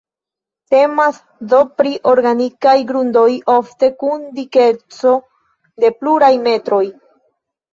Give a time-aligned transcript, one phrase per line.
[0.75, 1.19] Temas,
[1.51, 5.15] do pri organikaj grundoj ofte kun dikeco
[5.85, 6.85] de pluraj metroj.